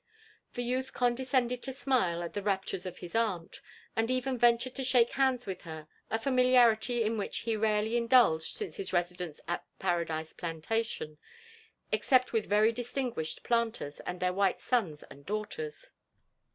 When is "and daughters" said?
15.03-15.91